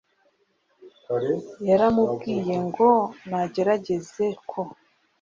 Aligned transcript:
yaramubwiyengo 1.67 2.89
nagerageze 3.29 4.25
ko 4.49 4.61